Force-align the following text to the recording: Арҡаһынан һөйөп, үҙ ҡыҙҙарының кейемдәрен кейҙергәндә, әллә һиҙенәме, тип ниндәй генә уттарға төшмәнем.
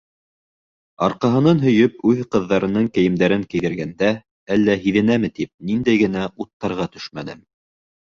Арҡаһынан 1.07 1.61
һөйөп, 1.65 1.99
үҙ 2.13 2.23
ҡыҙҙарының 2.37 2.89
кейемдәрен 2.97 3.45
кейҙергәндә, 3.53 4.11
әллә 4.59 4.81
һиҙенәме, 4.89 5.35
тип 5.39 5.55
ниндәй 5.73 6.05
генә 6.05 6.29
уттарға 6.47 6.93
төшмәнем. 6.99 7.51